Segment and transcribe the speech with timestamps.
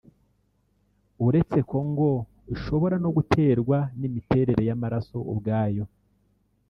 [1.27, 2.09] uretse ko ngo
[2.55, 5.83] ishobora no guterwa n’imiterere y’amaraso ubwayo